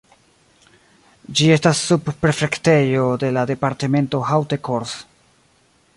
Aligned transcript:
Ĝi 1.41 1.49
estas 1.57 1.83
subprefektejo 1.89 3.05
de 3.25 3.31
la 3.37 3.47
departemento 3.53 4.23
Haute-Corse. 4.31 5.03